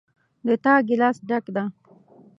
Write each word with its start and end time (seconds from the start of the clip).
د 0.47 0.49
تا 0.63 0.73
ګلاس 0.87 1.17
ډک 1.29 1.45
ده 1.55 1.63